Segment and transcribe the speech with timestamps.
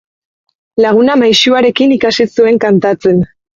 [0.85, 3.25] Laguna maisuarekin ikasi zuen kantatzen.